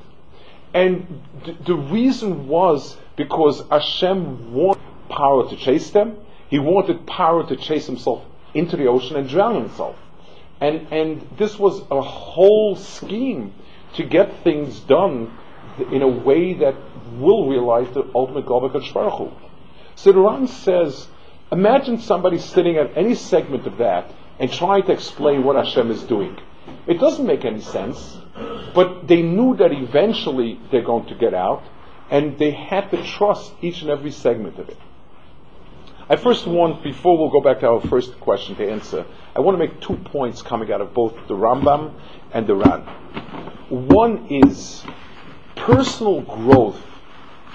And 0.74 1.22
th- 1.46 1.58
the 1.65 1.75
reason 1.75 2.48
was 2.48 2.98
because 3.15 3.63
Hashem 3.70 4.53
wanted 4.53 4.82
Paro 5.10 5.50
to 5.50 5.56
chase 5.56 5.91
them. 5.91 6.17
He 6.50 6.60
wanted 6.60 7.06
Paro 7.06 7.48
to 7.48 7.56
chase 7.56 7.86
himself 7.86 8.24
into 8.53 8.77
the 8.77 8.88
ocean 8.88 9.15
and 9.15 9.29
drown 9.29 9.56
himself. 9.56 9.96
And, 10.60 10.88
and 10.91 11.27
this 11.38 11.60
was 11.60 11.82
a 11.91 12.01
whole 12.01 12.75
scheme 12.75 13.53
to 13.98 14.04
get 14.04 14.44
things 14.44 14.80
done 14.82 15.38
in 15.92 16.01
a 16.01 16.08
way 16.08 16.54
that 16.56 16.75
will 17.18 17.48
realize 17.50 17.94
the 17.94 18.10
ultimate 18.16 18.46
goal 18.46 18.66
of 18.66 18.74
Baruch. 18.94 19.34
So 19.96 20.12
the 20.12 20.20
Ran 20.20 20.48
says, 20.48 21.08
imagine 21.51 22.00
somebody 22.00 22.38
sitting 22.38 22.77
at 22.77 22.98
any 22.98 23.16
segment 23.16 23.68
of 23.68 23.77
that 23.77 24.12
and 24.39 24.51
trying 24.51 24.84
to 24.84 24.92
explain 24.92 25.44
what 25.44 25.56
Hashem 25.56 25.92
is 25.92 26.04
doing. 26.04 26.38
It 26.86 27.00
doesn't 27.00 27.25
make 27.25 27.46
any 27.46 27.62
sense, 27.62 28.18
but 28.75 29.08
they 29.08 29.22
knew 29.22 29.56
that 29.58 29.72
eventually 29.72 30.60
they're 30.72 30.84
going 30.84 31.08
to 31.08 31.16
get 31.16 31.34
out, 31.34 31.63
and 32.10 32.38
they 32.38 32.51
had 32.51 32.92
to 32.92 33.04
trust 33.04 33.54
each 33.62 33.82
and 33.82 33.89
every 33.89 34.12
segment 34.12 34.60
of 34.60 34.70
it. 34.70 34.77
I 36.10 36.16
first 36.16 36.48
want, 36.48 36.84
before 36.84 37.18
we'll 37.18 37.32
go 37.32 37.42
back 37.42 37.60
to 37.62 37.68
our 37.68 37.82
first 37.82 38.20
question 38.22 38.56
to 38.58 38.72
answer, 38.72 39.06
I 39.36 39.42
want 39.42 39.56
to 39.56 39.60
make 39.60 39.82
two 39.82 39.96
points 39.98 40.42
coming 40.42 40.72
out 40.72 40.82
of 40.82 40.94
both 40.94 41.14
the 41.28 41.36
Rambam 41.36 41.94
and 42.34 42.48
the 42.48 42.56
Ran. 42.56 42.82
One 43.70 44.28
is 44.30 44.84
personal 45.56 46.22
growth 46.22 46.82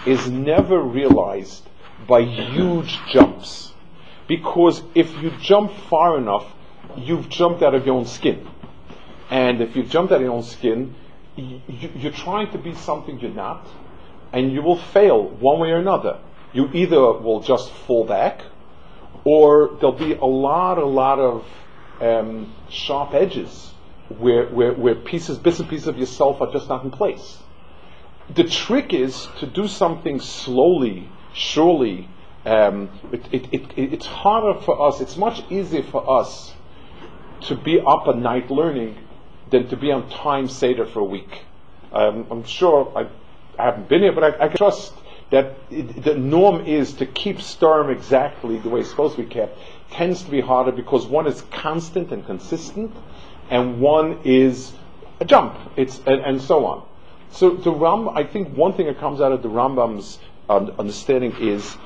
is 0.06 0.28
never 0.30 0.80
realized 0.82 1.68
by 2.06 2.22
huge 2.22 2.98
jumps. 3.10 3.72
Because 4.28 4.82
if 4.94 5.16
you 5.22 5.30
jump 5.40 5.72
far 5.90 6.18
enough, 6.18 6.46
you've 6.96 7.28
jumped 7.28 7.62
out 7.62 7.74
of 7.74 7.86
your 7.86 7.96
own 7.96 8.06
skin 8.06 8.46
And 9.30 9.62
if 9.62 9.74
you 9.76 9.82
jump 9.84 10.12
out 10.12 10.16
of 10.16 10.22
your 10.22 10.32
own 10.32 10.42
skin, 10.42 10.94
y- 11.38 11.60
y- 11.68 11.90
you're 11.96 12.12
trying 12.12 12.50
to 12.52 12.58
be 12.58 12.74
something 12.74 13.18
you're 13.20 13.30
not, 13.30 13.66
and 14.32 14.52
you 14.52 14.62
will 14.62 14.76
fail 14.76 15.24
one 15.40 15.58
way 15.60 15.70
or 15.70 15.78
another. 15.78 16.18
You 16.52 16.68
either 16.72 17.00
will 17.00 17.40
just 17.40 17.70
fall 17.86 18.04
back, 18.04 18.42
or 19.24 19.76
there'll 19.80 19.92
be 19.92 20.14
a 20.14 20.24
lot, 20.24 20.78
a 20.78 20.84
lot 20.84 21.18
of 21.18 21.46
um, 22.00 22.54
sharp 22.68 23.14
edges 23.14 23.72
where, 24.18 24.46
where, 24.48 24.72
where 24.74 24.94
pieces, 24.94 25.38
bits 25.38 25.60
and 25.60 25.68
pieces 25.68 25.86
of 25.86 25.98
yourself 25.98 26.40
are 26.40 26.52
just 26.52 26.68
not 26.68 26.84
in 26.84 26.90
place. 26.90 27.38
The 28.34 28.44
trick 28.44 28.92
is 28.92 29.28
to 29.38 29.46
do 29.46 29.68
something 29.68 30.20
slowly, 30.20 31.08
surely. 31.32 32.08
Um, 32.44 32.90
it, 33.12 33.26
it, 33.32 33.52
it, 33.52 33.92
it's 33.94 34.06
harder 34.06 34.60
for 34.60 34.88
us, 34.88 35.00
it's 35.00 35.16
much 35.16 35.42
easier 35.50 35.82
for 35.84 36.20
us 36.20 36.52
to 37.42 37.54
be 37.54 37.80
up 37.80 38.08
at 38.08 38.16
night 38.16 38.50
learning 38.50 38.98
than 39.50 39.68
to 39.68 39.76
be 39.76 39.92
on 39.92 40.08
time 40.10 40.48
Seder 40.48 40.86
for 40.86 41.00
a 41.00 41.04
week. 41.04 41.42
Um, 41.92 42.26
I'm 42.30 42.44
sure 42.44 42.92
I, 42.96 43.02
I 43.60 43.66
haven't 43.66 43.88
been 43.88 44.00
here, 44.00 44.12
but 44.12 44.24
I, 44.24 44.44
I 44.44 44.48
can 44.48 44.56
trust 44.56 44.92
that 45.32 45.56
it, 45.70 46.04
the 46.04 46.14
norm 46.14 46.66
is 46.66 46.92
to 46.94 47.06
keep 47.06 47.40
Sturm 47.40 47.90
exactly 47.90 48.58
the 48.58 48.68
way 48.68 48.80
it's 48.80 48.90
supposed 48.90 49.16
to 49.16 49.22
be 49.22 49.28
kept 49.28 49.58
tends 49.92 50.22
to 50.22 50.30
be 50.30 50.40
harder 50.40 50.72
because 50.72 51.06
one 51.06 51.26
is 51.26 51.42
constant 51.50 52.12
and 52.12 52.24
consistent, 52.24 52.94
and 53.50 53.80
one 53.80 54.20
is 54.24 54.72
a 55.20 55.24
jump. 55.24 55.56
It's 55.76 55.98
and, 56.06 56.20
and 56.20 56.40
so 56.40 56.66
on. 56.66 56.86
So 57.30 57.50
the 57.50 57.70
Ram, 57.70 58.08
I 58.08 58.24
think 58.24 58.56
one 58.56 58.74
thing 58.74 58.86
that 58.86 58.98
comes 58.98 59.20
out 59.20 59.32
of 59.32 59.42
the 59.42 59.48
Rambam's 59.48 60.18
um, 60.48 60.72
understanding 60.78 61.34
is 61.40 61.76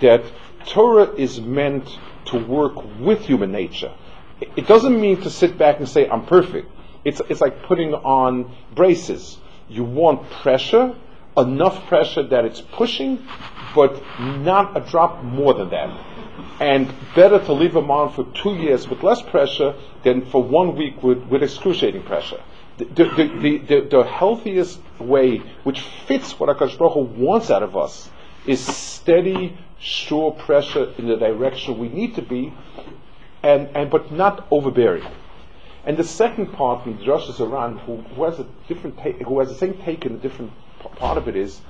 that 0.00 0.22
Torah 0.66 1.12
is 1.14 1.40
meant 1.40 1.86
to 2.26 2.38
work 2.38 2.74
with 3.00 3.20
human 3.20 3.52
nature. 3.52 3.92
It, 4.40 4.50
it 4.56 4.66
doesn't 4.66 4.98
mean 4.98 5.20
to 5.22 5.30
sit 5.30 5.58
back 5.58 5.78
and 5.78 5.88
say 5.88 6.08
I'm 6.08 6.26
perfect. 6.26 6.70
It's 7.04 7.20
it's 7.28 7.40
like 7.40 7.64
putting 7.64 7.94
on 7.94 8.54
braces. 8.74 9.38
You 9.68 9.84
want 9.84 10.30
pressure, 10.30 10.94
enough 11.36 11.86
pressure 11.86 12.22
that 12.22 12.44
it's 12.44 12.60
pushing, 12.60 13.26
but 13.74 14.00
not 14.18 14.76
a 14.76 14.80
drop 14.80 15.22
more 15.22 15.54
than 15.54 15.70
that. 15.70 15.90
And 16.60 16.92
better 17.14 17.38
to 17.44 17.52
leave 17.52 17.74
them 17.74 17.90
on 17.90 18.12
for 18.12 18.24
two 18.34 18.54
years 18.54 18.88
with 18.88 19.02
less 19.02 19.22
pressure 19.22 19.74
than 20.02 20.26
for 20.26 20.42
one 20.42 20.76
week 20.76 21.02
with, 21.02 21.18
with 21.24 21.42
excruciating 21.42 22.02
pressure. 22.02 22.40
The, 22.78 22.84
the, 22.84 23.04
the, 23.04 23.58
the, 23.58 23.88
the 23.88 24.04
healthiest 24.04 24.80
way, 24.98 25.38
which 25.62 25.80
fits 25.80 26.38
what 26.38 26.56
HaKadosh 26.56 26.78
Baruch 26.78 27.16
wants 27.16 27.50
out 27.50 27.62
of 27.62 27.76
us, 27.76 28.08
is 28.46 28.64
steady, 28.64 29.56
sure 29.78 30.32
pressure 30.32 30.92
in 30.98 31.06
the 31.06 31.16
direction 31.16 31.78
we 31.78 31.88
need 31.88 32.14
to 32.16 32.22
be, 32.22 32.52
and, 33.42 33.68
and 33.76 33.90
but 33.90 34.10
not 34.12 34.46
overbearing. 34.50 35.04
And 35.86 35.96
the 35.96 36.04
second 36.04 36.52
part 36.52 36.82
from 36.82 36.98
Drashos 36.98 37.36
HaRan, 37.36 37.78
who, 37.80 38.24
has 38.24 38.38
a 38.40 38.46
different 38.68 38.98
who 39.00 39.38
has 39.40 39.48
the 39.50 39.54
same 39.54 39.74
take 39.84 40.06
in 40.06 40.14
a 40.14 40.18
different 40.18 40.50
part 40.96 41.18
of 41.18 41.28
it 41.28 41.36
is, 41.36 41.60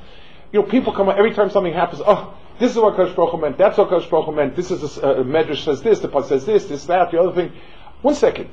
you 0.53 0.61
know, 0.61 0.67
people 0.67 0.93
come 0.93 1.09
every 1.09 1.35
time 1.35 1.51
something 1.51 1.73
happens. 1.73 2.03
Oh, 2.05 2.37
this 2.59 2.71
is 2.71 2.77
what 2.77 2.95
Kadosh 2.95 3.17
Baruch 3.17 3.41
meant. 3.41 3.59
That's 3.59 3.77
what 3.77 3.89
Kadosh 3.89 4.09
Baruch 4.09 4.35
meant. 4.35 4.57
This 4.57 4.71
is 4.71 4.99
a, 4.99 5.21
a 5.21 5.25
medrash 5.25 5.65
says 5.65 5.83
this. 5.83 6.01
The 6.01 6.09
part 6.09 6.27
says 6.27 6.47
this. 6.47 6.67
This 6.67 6.87
that. 6.87 7.11
The 7.11 7.21
other 7.21 7.33
thing. 7.33 7.53
One 8.03 8.15
second. 8.15 8.51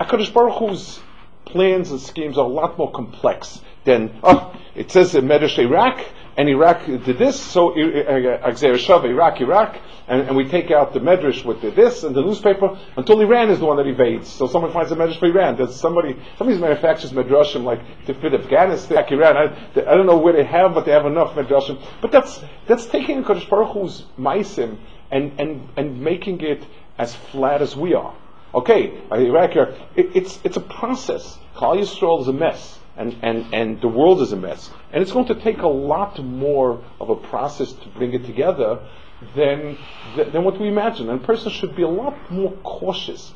Kadosh 0.00 0.32
Baruch 0.32 0.58
Hu's 0.58 1.00
plans 1.44 1.90
and 1.90 2.00
schemes 2.00 2.38
are 2.38 2.44
a 2.44 2.48
lot 2.48 2.78
more 2.78 2.90
complex 2.90 3.60
than 3.84 4.18
oh, 4.22 4.54
it 4.74 4.90
says 4.90 5.14
in 5.14 5.26
medrash 5.26 5.58
Iraq 5.58 6.04
and 6.36 6.48
Iraq 6.48 6.86
did 6.86 7.18
this, 7.18 7.40
so 7.40 7.70
Axer 7.70 8.74
Shav, 8.74 9.04
Iraq, 9.04 9.40
Iraq, 9.40 9.78
and, 10.08 10.22
and, 10.22 10.36
we 10.36 10.48
take 10.48 10.70
out 10.70 10.92
the 10.92 11.00
medrash 11.00 11.44
with 11.44 11.62
the 11.62 11.70
this 11.70 12.02
and 12.02 12.14
the 12.14 12.20
newspaper 12.20 12.78
until 12.96 13.20
Iran 13.20 13.50
is 13.50 13.60
the 13.60 13.64
one 13.64 13.78
that 13.78 13.86
evades. 13.86 14.28
So 14.28 14.46
someone 14.46 14.72
finds 14.72 14.92
a 14.92 14.96
medrash 14.96 15.18
for 15.18 15.26
Iran. 15.26 15.56
There's 15.56 15.76
somebody, 15.76 16.20
somebody 16.36 16.58
manufactures 16.58 17.12
medrashim 17.12 17.64
like 17.64 17.80
to 18.06 18.14
fit 18.14 18.34
Afghanistan, 18.34 19.04
Iran. 19.10 19.36
I, 19.36 19.80
I, 19.80 19.94
don't 19.94 20.06
know 20.06 20.18
where 20.18 20.34
they 20.34 20.44
have, 20.44 20.74
but 20.74 20.84
they 20.84 20.92
have 20.92 21.06
enough 21.06 21.34
medrashim. 21.34 21.80
But 22.02 22.12
that's 22.12 22.40
that's 22.66 22.86
taking 22.86 23.24
Kadosh 23.24 23.48
Baruch 23.48 23.72
Hu's 23.72 24.04
maisim 24.18 24.78
and, 25.10 25.40
and, 25.40 25.68
and 25.76 26.00
making 26.00 26.40
it 26.40 26.66
as 26.98 27.14
flat 27.14 27.62
as 27.62 27.74
we 27.74 27.94
are. 27.94 28.14
Okay, 28.54 29.00
Iraq, 29.10 29.56
it, 29.96 30.16
it's 30.16 30.38
it's 30.44 30.56
a 30.56 30.60
process. 30.60 31.38
Klal 31.56 31.78
Yisrael 31.78 32.20
is 32.20 32.28
a 32.28 32.32
mess 32.32 32.78
and, 32.96 33.16
and, 33.22 33.52
and 33.52 33.80
the 33.80 33.88
world 33.88 34.20
is 34.22 34.32
a 34.32 34.36
mess. 34.36 34.70
And 34.92 35.02
it's 35.02 35.12
going 35.12 35.26
to 35.26 35.34
take 35.34 35.62
a 35.62 35.68
lot 35.68 36.22
more 36.22 36.82
of 37.00 37.10
a 37.10 37.16
process 37.16 37.72
to 37.72 37.88
bring 37.88 38.12
it 38.12 38.24
together 38.24 38.86
than, 39.34 39.78
than 40.16 40.44
what 40.44 40.60
we 40.60 40.68
imagine. 40.68 41.08
And 41.08 41.22
person 41.22 41.50
should 41.50 41.74
be 41.74 41.82
a 41.82 41.88
lot 41.88 42.30
more 42.30 42.52
cautious. 42.62 43.32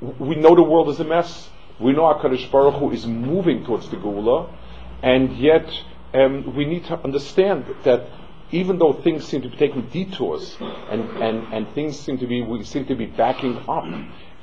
We 0.00 0.34
know 0.36 0.54
the 0.54 0.62
world 0.62 0.88
is 0.88 0.98
a 1.00 1.04
mess. 1.04 1.48
We 1.78 1.92
know 1.92 2.02
HaKadosh 2.02 2.50
Baruch 2.50 2.74
Hu 2.74 2.90
is 2.90 3.06
moving 3.06 3.64
towards 3.64 3.88
the 3.90 3.96
Geula. 3.96 4.52
And 5.02 5.36
yet, 5.38 5.66
um, 6.12 6.54
we 6.56 6.64
need 6.64 6.84
to 6.86 6.98
understand 7.02 7.66
that 7.84 8.08
even 8.50 8.78
though 8.78 8.92
things 8.92 9.24
seem 9.24 9.42
to 9.42 9.48
be 9.48 9.56
taking 9.56 9.88
detours 9.88 10.56
and, 10.60 11.02
and, 11.22 11.54
and 11.54 11.74
things 11.74 11.98
seem 11.98 12.18
to 12.18 12.26
be, 12.26 12.42
we 12.42 12.64
seem 12.64 12.86
to 12.86 12.96
be 12.96 13.06
backing 13.06 13.56
up 13.68 13.84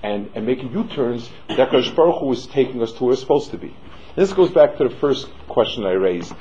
and, 0.04 0.30
and 0.34 0.46
making 0.46 0.72
U-turns, 0.72 1.30
that 1.50 1.70
HaKadosh 1.70 1.96
Baruch 1.96 2.22
Hu 2.22 2.32
is 2.32 2.48
taking 2.48 2.82
us 2.82 2.94
to 2.94 3.04
where 3.04 3.10
we're 3.10 3.18
supposed 3.18 3.52
to 3.52 3.58
be. 3.58 3.76
This 4.18 4.34
goes 4.34 4.50
back 4.50 4.78
to 4.78 4.84
the 4.84 4.96
first 4.96 5.30
question 5.48 5.86
I 5.86 5.92
raised. 5.92 6.34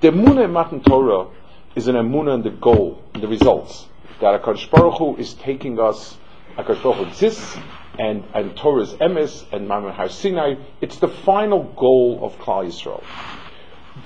The 0.00 0.10
Emunah 0.10 0.44
in 0.44 0.52
Matan 0.52 0.80
Torah 0.80 1.26
is 1.74 1.88
an 1.88 1.96
Emunah 1.96 2.36
in 2.36 2.42
the 2.42 2.50
goal, 2.50 3.02
in 3.16 3.20
the 3.20 3.26
results. 3.26 3.88
That 4.20 4.40
HaKadosh 4.40 4.70
Baruch 4.70 4.98
Hu 4.98 5.16
is 5.16 5.34
taking 5.34 5.80
us, 5.80 6.16
HaKadosh 6.56 6.84
Baruch 6.84 6.98
Hu 6.98 7.04
exists, 7.06 7.58
and, 7.98 8.22
and 8.32 8.56
Torah 8.56 8.82
is 8.82 8.92
Emes, 8.92 9.44
and 9.52 9.68
Maamad 9.68 9.94
Har 9.94 10.08
Sinai. 10.08 10.54
It's 10.80 10.98
the 10.98 11.08
final 11.08 11.64
goal 11.64 12.20
of 12.22 12.38
Klal 12.38 12.64
Yisrael. 12.64 13.02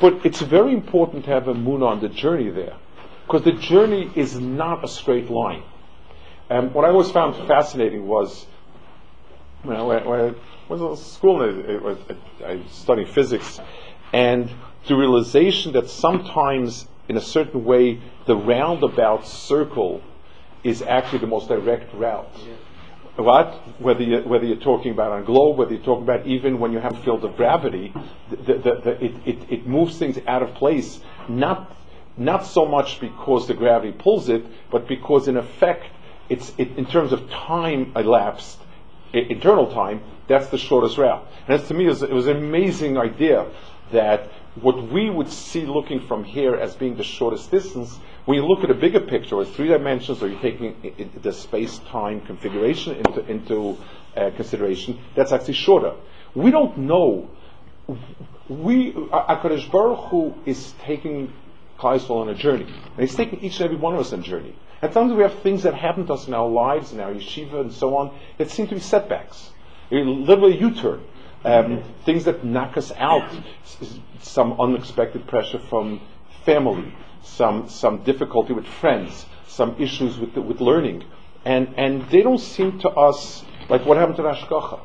But 0.00 0.24
it's 0.24 0.40
very 0.40 0.72
important 0.72 1.26
to 1.26 1.30
have 1.30 1.42
Emunah 1.42 1.88
on 1.88 2.00
the 2.00 2.08
journey 2.08 2.48
there, 2.48 2.78
because 3.26 3.42
the 3.42 3.52
journey 3.52 4.10
is 4.16 4.40
not 4.40 4.82
a 4.82 4.88
straight 4.88 5.28
line. 5.28 5.64
And 6.48 6.72
what 6.72 6.86
I 6.86 6.88
always 6.88 7.10
found 7.10 7.36
fascinating 7.46 8.06
was, 8.06 8.46
when 9.62 9.76
I, 9.76 9.82
when 9.82 10.34
was 10.70 10.80
in 10.80 11.04
school 11.04 11.42
and 11.42 11.86
I, 11.86 12.44
I, 12.44 12.52
I 12.52 12.62
studied 12.70 13.08
physics, 13.08 13.60
and 14.12 14.50
the 14.86 14.94
realization 14.94 15.72
that 15.72 15.90
sometimes, 15.90 16.88
in 17.08 17.16
a 17.16 17.20
certain 17.20 17.64
way, 17.64 18.00
the 18.26 18.36
roundabout 18.36 19.26
circle 19.26 20.00
is 20.62 20.82
actually 20.82 21.18
the 21.18 21.26
most 21.26 21.48
direct 21.48 21.92
route. 21.94 22.28
Yeah. 22.46 22.54
What? 23.16 23.54
Whether, 23.80 24.02
you, 24.02 24.20
whether 24.20 24.44
you're 24.44 24.56
talking 24.56 24.92
about 24.92 25.12
on 25.12 25.22
a 25.22 25.24
globe, 25.24 25.58
whether 25.58 25.74
you're 25.74 25.84
talking 25.84 26.04
about 26.04 26.26
even 26.26 26.58
when 26.58 26.72
you 26.72 26.78
have 26.78 26.96
a 26.96 27.02
field 27.02 27.24
of 27.24 27.36
gravity, 27.36 27.92
the, 28.30 28.36
the, 28.36 28.80
the, 28.84 29.04
it, 29.04 29.14
it, 29.26 29.52
it 29.52 29.66
moves 29.66 29.98
things 29.98 30.18
out 30.26 30.42
of 30.42 30.54
place, 30.54 31.00
not, 31.28 31.76
not 32.16 32.46
so 32.46 32.64
much 32.64 33.00
because 33.00 33.46
the 33.46 33.54
gravity 33.54 33.92
pulls 33.92 34.28
it, 34.28 34.44
but 34.70 34.88
because 34.88 35.28
in 35.28 35.36
effect, 35.36 35.86
it's, 36.28 36.52
it, 36.56 36.78
in 36.78 36.86
terms 36.86 37.12
of 37.12 37.28
time 37.28 37.92
elapsed, 37.96 38.58
internal 39.12 39.72
time, 39.72 40.02
that's 40.28 40.48
the 40.48 40.58
shortest 40.58 40.98
route. 40.98 41.26
And 41.48 41.64
to 41.66 41.74
me, 41.74 41.86
it 41.86 42.12
was, 42.12 42.26
an 42.26 42.36
amazing 42.36 42.96
idea 42.96 43.46
that 43.92 44.30
what 44.54 44.90
we 44.90 45.10
would 45.10 45.28
see 45.28 45.66
looking 45.66 46.06
from 46.06 46.24
here 46.24 46.54
as 46.54 46.74
being 46.76 46.96
the 46.96 47.04
shortest 47.04 47.50
distance, 47.50 47.98
when 48.24 48.36
you 48.36 48.46
look 48.46 48.62
at 48.62 48.70
a 48.70 48.74
bigger 48.74 49.00
picture, 49.00 49.36
or 49.36 49.44
three 49.44 49.68
dimensions, 49.68 50.22
or 50.22 50.28
you're 50.28 50.40
taking 50.40 51.10
the 51.22 51.32
space-time 51.32 52.20
configuration 52.22 52.96
into, 52.96 53.26
into 53.26 53.78
uh, 54.16 54.30
consideration, 54.36 54.98
that's 55.14 55.32
actually 55.32 55.54
shorter. 55.54 55.94
We 56.34 56.50
don't 56.50 56.78
know. 56.78 57.30
We, 58.48 58.92
HaKadosh 58.92 59.70
Baruch 59.70 60.10
Hu 60.10 60.34
is 60.46 60.74
taking 60.82 61.32
Klal 61.78 62.10
on 62.10 62.28
a 62.28 62.34
journey. 62.34 62.64
And 62.64 63.00
he's 63.00 63.14
taking 63.14 63.40
each 63.40 63.56
and 63.60 63.64
every 63.64 63.76
one 63.76 63.94
of 63.94 64.00
us 64.00 64.12
on 64.12 64.20
a 64.20 64.22
journey. 64.22 64.54
And 64.82 64.92
sometimes 64.92 65.16
we 65.16 65.22
have 65.22 65.40
things 65.40 65.62
that 65.64 65.74
happen 65.74 66.06
to 66.06 66.14
us 66.14 66.26
in 66.26 66.34
our 66.34 66.48
lives, 66.48 66.92
in 66.92 67.00
our 67.00 67.12
yeshiva, 67.12 67.60
and 67.60 67.72
so 67.72 67.96
on, 67.96 68.18
that 68.38 68.50
seem 68.50 68.66
to 68.68 68.74
be 68.74 68.80
setbacks. 68.80 69.50
A 69.90 69.96
U-turn. 69.96 71.04
Um, 71.44 71.82
things 72.04 72.24
that 72.24 72.44
knock 72.44 72.76
us 72.76 72.92
out. 72.96 73.28
Some 74.20 74.60
unexpected 74.60 75.26
pressure 75.26 75.58
from 75.58 76.00
family, 76.44 76.94
some 77.22 77.68
some 77.68 78.02
difficulty 78.04 78.52
with 78.52 78.66
friends, 78.66 79.26
some 79.46 79.74
issues 79.78 80.18
with 80.18 80.34
the, 80.34 80.42
with 80.42 80.60
learning, 80.60 81.04
and 81.44 81.74
and 81.76 82.08
they 82.10 82.22
don't 82.22 82.40
seem 82.40 82.78
to 82.80 82.88
us 82.90 83.42
like 83.68 83.86
what 83.86 83.96
happened 83.96 84.16
to 84.16 84.22
Hashgacha. 84.22 84.80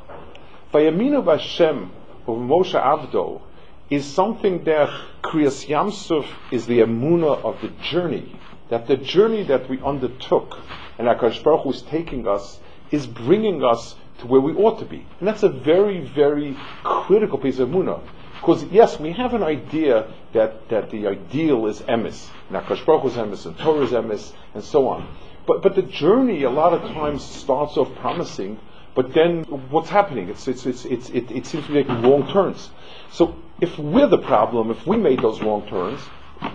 Vayaminu 0.73 1.23
Vashem 1.23 1.89
of 2.27 2.37
Moshe 2.37 2.81
Avdo 2.81 3.41
is 3.89 4.05
something 4.05 4.63
that 4.63 4.89
Kriyas 5.21 5.67
Yamsuf 5.67 6.25
is 6.51 6.65
the 6.65 6.79
emuna 6.79 7.43
of 7.43 7.61
the 7.61 7.69
journey. 7.83 8.39
That 8.69 8.87
the 8.87 8.97
journey 8.97 9.43
that 9.43 9.69
we 9.69 9.79
undertook 9.81 10.57
and 10.97 11.07
Akash 11.07 11.43
Baruch 11.43 11.63
Hu 11.63 11.69
is 11.71 11.81
taking 11.83 12.27
us 12.27 12.59
is 12.91 13.05
bringing 13.05 13.63
us 13.63 13.95
to 14.19 14.27
where 14.27 14.41
we 14.41 14.53
ought 14.53 14.79
to 14.79 14.85
be. 14.85 15.05
And 15.19 15.27
that's 15.27 15.43
a 15.43 15.49
very, 15.49 16.01
very 16.01 16.57
critical 16.83 17.37
piece 17.37 17.59
of 17.59 17.69
Munah. 17.69 18.01
Because 18.39 18.63
yes, 18.65 18.99
we 18.99 19.11
have 19.13 19.33
an 19.33 19.43
idea 19.43 20.11
that, 20.33 20.69
that 20.69 20.91
the 20.91 21.07
ideal 21.07 21.67
is 21.67 21.79
emes. 21.81 22.27
Nakash 22.51 22.85
Baruch 22.85 23.05
is 23.05 23.13
emes, 23.13 23.45
and 23.45 23.57
Torah 23.57 23.85
is 23.85 23.91
emes, 23.91 24.33
and 24.53 24.63
so 24.63 24.87
on. 24.87 25.07
But, 25.47 25.61
but 25.61 25.75
the 25.75 25.81
journey 25.81 26.43
a 26.43 26.49
lot 26.49 26.73
of 26.73 26.81
times 26.91 27.23
starts 27.23 27.77
off 27.77 27.93
promising, 27.95 28.59
but 28.93 29.13
then 29.13 29.43
what's 29.43 29.89
happening? 29.89 30.29
It's, 30.29 30.47
it's, 30.47 30.65
it's, 30.65 30.85
it's, 30.85 31.09
it, 31.09 31.31
it 31.31 31.45
seems 31.45 31.65
to 31.65 31.69
be 31.69 31.83
making 31.83 32.01
wrong 32.01 32.31
turns. 32.31 32.69
So 33.11 33.35
if 33.59 33.77
we're 33.77 34.07
the 34.07 34.17
problem, 34.17 34.71
if 34.71 34.85
we 34.87 34.97
made 34.97 35.21
those 35.21 35.41
wrong 35.41 35.67
turns, 35.67 36.01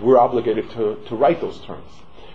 we're 0.01 0.19
obligated 0.19 0.69
to, 0.71 0.97
to 1.07 1.15
right 1.15 1.39
those 1.39 1.59
terms. 1.61 1.89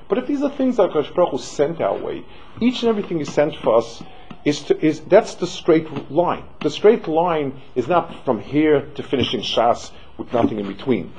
But 0.09 0.19
if 0.19 0.27
these 0.27 0.43
are 0.43 0.51
things 0.51 0.77
that 0.77 0.91
Hakadosh 0.91 1.15
Baruch 1.15 1.31
Hu 1.33 1.39
sent 1.39 1.81
our 1.81 1.99
way, 1.99 2.25
each 2.61 2.83
and 2.83 2.89
everything 2.89 3.19
He 3.19 3.25
sent 3.25 3.57
for 3.57 3.79
us 3.79 4.03
is 4.45 4.63
to, 4.63 4.85
is 4.85 5.01
that's 5.01 5.35
the 5.35 5.47
straight 5.47 6.11
line. 6.11 6.45
The 6.63 6.71
straight 6.71 7.09
line 7.09 7.61
is 7.75 7.89
not 7.89 8.25
from 8.25 8.41
here 8.41 8.83
to 8.95 9.03
finishing 9.03 9.41
Shas 9.41 9.91
with 10.17 10.33
nothing 10.33 10.61
in 10.61 10.69
between. 10.69 11.13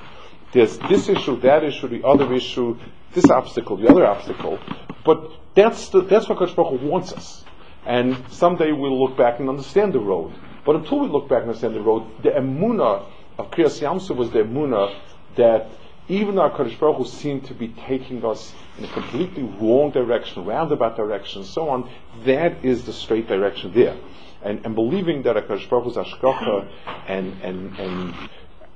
There's 0.53 0.77
this 0.77 1.09
issue, 1.09 1.39
that 1.41 1.63
issue, 1.63 1.89
the 1.89 2.07
other 2.07 2.33
issue, 2.33 2.77
this 3.13 3.29
obstacle, 3.29 3.75
the 3.75 3.89
other 3.89 4.05
obstacle. 4.07 4.59
But 5.03 5.31
that's 5.55 5.89
the, 5.89 6.01
that's 6.01 6.29
what 6.29 6.37
Hakadosh 6.37 6.55
Baruch 6.55 6.79
Hu 6.79 6.87
wants 6.87 7.11
us. 7.11 7.43
And 7.85 8.17
someday 8.29 8.71
we'll 8.71 9.01
look 9.01 9.17
back 9.17 9.39
and 9.39 9.49
understand 9.49 9.93
the 9.93 9.99
road. 9.99 10.33
But 10.65 10.77
until 10.77 10.99
we 10.99 11.07
look 11.07 11.27
back 11.29 11.41
and 11.41 11.49
understand 11.49 11.75
the 11.75 11.81
road, 11.81 12.05
the 12.23 12.29
emuna 12.29 13.05
of 13.37 13.51
Kriyas 13.51 13.81
Yamsuf 13.81 14.15
was 14.15 14.31
the 14.31 14.39
emuna 14.39 14.93
that 15.35 15.69
even 16.10 16.36
though 16.36 16.50
Kadosh 16.50 16.80
Baruch 16.80 16.98
Hu 16.98 17.06
seemed 17.06 17.46
to 17.46 17.54
be 17.54 17.67
taking 17.67 18.24
us 18.26 18.54
in 18.78 18.86
a 18.86 18.88
completely 18.88 19.43
wrong 19.43 19.91
direction, 19.91 20.46
roundabout 20.46 20.96
direction, 20.96 21.41
and 21.41 21.50
so 21.50 21.70
on, 21.70 21.89
that 22.26 22.63
is 22.63 22.86
the 22.86 22.93
straight 22.93 23.28
direction 23.28 23.74
there. 23.74 23.98
And, 24.41 24.65
and 24.65 24.76
believing 24.76 25.24
that 25.24 25.36
Kadosh 25.36 25.70
Baruch 25.70 25.86
Hu's 25.86 25.96
Hashgacha 25.96 26.70
and, 27.08 27.41
and, 27.41 27.80
and 27.80 28.30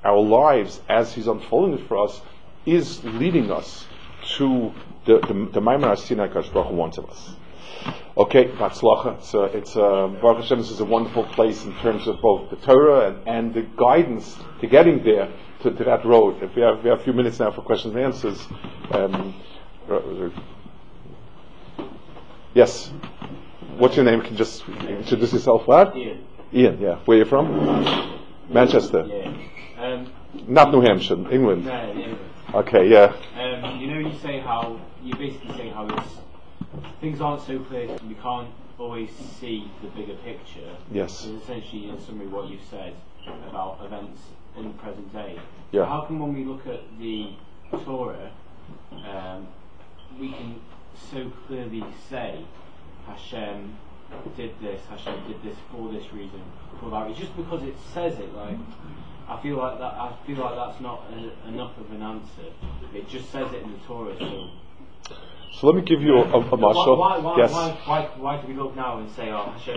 our 0.03 0.19
lives 0.19 0.81
as 0.89 1.13
He's 1.13 1.27
unfolding 1.27 1.85
for 1.87 2.03
us 2.05 2.21
is 2.65 3.03
leading 3.03 3.51
us 3.51 3.85
to 4.37 4.73
the, 5.05 5.19
the, 5.19 5.49
the 5.53 5.61
Maamad 5.61 5.99
Sinai 5.99 6.27
Kadosh 6.27 6.51
Baruch 6.53 6.67
Hu 6.67 6.75
wants 6.75 6.97
of 6.97 7.09
us. 7.09 7.35
Okay, 8.17 8.49
Hatzlacha. 8.49 9.17
It's 9.19 9.33
a, 9.33 9.43
it's 9.43 9.75
a, 9.77 10.17
Baruch 10.21 10.41
Hashem, 10.41 10.59
this 10.59 10.69
is 10.69 10.81
a 10.81 10.85
wonderful 10.85 11.23
place 11.23 11.63
in 11.63 11.73
terms 11.77 12.07
of 12.07 12.21
both 12.21 12.49
the 12.49 12.57
Torah 12.57 13.07
and, 13.07 13.27
and 13.27 13.53
the 13.53 13.61
guidance 13.61 14.37
to 14.59 14.67
getting 14.67 15.03
there 15.03 15.31
to, 15.63 15.71
to 15.71 15.83
that 15.83 16.05
road. 16.05 16.41
If 16.41 16.55
we 16.55 16.61
have, 16.61 16.83
we 16.83 16.89
have 16.89 16.99
a 16.99 17.03
few 17.03 17.13
minutes 17.13 17.39
now 17.39 17.51
for 17.51 17.61
questions 17.61 17.95
and 17.95 18.03
answers. 18.03 18.47
Um, 18.91 19.35
yes. 22.53 22.91
What's 23.77 23.95
your 23.95 24.05
name? 24.05 24.21
Can 24.21 24.35
just 24.37 24.67
introduce 24.67 25.33
yourself. 25.33 25.67
What? 25.67 25.95
Ian. 25.95 26.25
Ian. 26.53 26.81
Yeah. 26.81 26.95
Where 27.05 27.17
are 27.17 27.19
you 27.19 27.25
from? 27.25 28.19
Manchester. 28.49 29.05
Yeah. 29.07 29.83
Um, 29.83 30.11
Not 30.47 30.71
New 30.71 30.81
Hampshire. 30.81 31.15
England. 31.31 31.65
no, 31.65 31.71
anyway. 31.71 32.17
Okay. 32.53 32.87
Yeah. 32.89 33.15
Um, 33.37 33.79
you 33.79 33.87
know, 33.87 33.99
you 33.99 34.17
say 34.19 34.39
how 34.39 34.79
you 35.03 35.13
basically 35.15 35.55
say 35.55 35.69
how 35.69 35.87
it's 35.87 36.21
things 36.99 37.21
aren't 37.21 37.41
so 37.41 37.59
clear. 37.59 37.97
We 38.07 38.15
can't 38.15 38.49
always 38.77 39.09
see 39.39 39.69
the 39.81 39.89
bigger 39.89 40.15
picture. 40.23 40.75
Yes. 40.91 41.25
Is 41.25 41.41
essentially 41.41 41.89
in 41.89 41.99
summary 42.01 42.27
what 42.27 42.49
you've 42.49 42.63
said 42.69 42.93
about 43.47 43.79
events 43.83 44.21
in 44.57 44.67
the 44.67 44.73
present 44.75 45.11
day. 45.13 45.39
Yeah. 45.71 45.85
How 45.85 46.05
come 46.05 46.19
when 46.19 46.33
we 46.33 46.43
look 46.43 46.67
at 46.67 46.81
the 46.99 47.33
Torah, 47.85 48.31
um, 48.91 49.47
we 50.19 50.31
can 50.31 50.61
so 51.11 51.31
clearly 51.47 51.83
say 52.09 52.45
Hashem 53.07 53.77
did 54.35 54.53
this, 54.61 54.81
Hashem 54.89 55.27
did 55.27 55.41
this 55.43 55.57
for 55.71 55.91
this 55.91 56.11
reason, 56.11 56.41
for 56.79 56.89
that 56.91 57.07
reason, 57.07 57.23
just 57.23 57.37
because 57.37 57.63
it 57.63 57.75
says 57.93 58.19
it. 58.19 58.33
Like 58.35 58.57
I 59.27 59.41
feel 59.41 59.57
like 59.57 59.79
that. 59.79 59.93
I 59.93 60.13
feel 60.25 60.37
like 60.37 60.55
that's 60.55 60.81
not 60.81 61.05
a, 61.11 61.47
enough 61.47 61.77
of 61.77 61.89
an 61.91 62.01
answer. 62.01 62.51
It 62.93 63.07
just 63.07 63.31
says 63.31 63.51
it 63.53 63.63
in 63.63 63.71
the 63.71 63.79
Torah. 63.87 64.15
So 64.19 65.15
So 65.53 65.67
let 65.67 65.75
me 65.75 65.83
give 65.83 66.01
you 66.01 66.15
a, 66.15 66.23
a, 66.23 66.39
a 66.39 66.55
why, 66.55 66.73
why, 66.95 67.17
why, 67.19 67.37
yes. 67.37 67.51
why, 67.51 67.77
why, 67.85 68.09
why 68.17 68.41
do 68.41 68.47
we 68.47 68.53
look 68.55 68.75
now 68.75 68.99
and 68.99 69.09
say, 69.11 69.29
oh, 69.29 69.43
Hashem 69.43 69.69